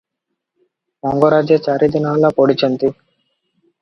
[1.05, 2.93] ମଙ୍ଗରାଜେ ଚାରିଦିନ ହେଲା ପଡ଼ିଛନ୍ତି।